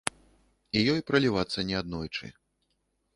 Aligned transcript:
І 0.79 0.81
ёй 0.93 1.03
пралівацца 1.11 1.65
неаднойчы. 1.73 2.25